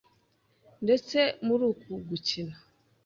[0.83, 2.55] ndetse muri uku gukina,